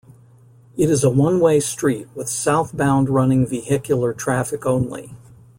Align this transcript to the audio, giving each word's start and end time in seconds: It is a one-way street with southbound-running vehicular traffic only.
It 0.77 0.89
is 0.89 1.03
a 1.03 1.11
one-way 1.11 1.59
street 1.59 2.07
with 2.15 2.27
southbound-running 2.27 3.45
vehicular 3.45 4.13
traffic 4.15 4.65
only. 4.65 5.13